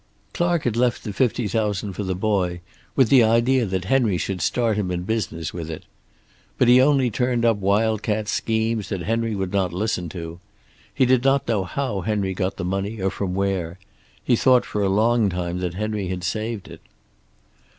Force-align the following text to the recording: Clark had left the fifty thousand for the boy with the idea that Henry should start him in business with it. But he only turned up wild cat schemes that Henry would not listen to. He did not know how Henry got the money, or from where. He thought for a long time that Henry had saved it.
Clark 0.33 0.63
had 0.63 0.75
left 0.75 1.03
the 1.03 1.13
fifty 1.13 1.47
thousand 1.47 1.93
for 1.93 2.01
the 2.03 2.15
boy 2.15 2.59
with 2.95 3.09
the 3.09 3.21
idea 3.23 3.67
that 3.67 3.85
Henry 3.85 4.17
should 4.17 4.41
start 4.41 4.75
him 4.75 4.89
in 4.89 5.03
business 5.03 5.53
with 5.53 5.69
it. 5.69 5.83
But 6.57 6.67
he 6.67 6.81
only 6.81 7.11
turned 7.11 7.45
up 7.45 7.57
wild 7.57 8.01
cat 8.01 8.27
schemes 8.27 8.89
that 8.89 9.01
Henry 9.03 9.35
would 9.35 9.53
not 9.53 9.73
listen 9.73 10.09
to. 10.09 10.39
He 10.91 11.05
did 11.05 11.23
not 11.23 11.47
know 11.47 11.65
how 11.65 12.01
Henry 12.01 12.33
got 12.33 12.57
the 12.57 12.65
money, 12.65 12.99
or 12.99 13.11
from 13.11 13.35
where. 13.35 13.77
He 14.23 14.35
thought 14.35 14.65
for 14.65 14.81
a 14.81 14.89
long 14.89 15.29
time 15.29 15.59
that 15.59 15.75
Henry 15.75 16.07
had 16.07 16.23
saved 16.23 16.67
it. 16.67 16.81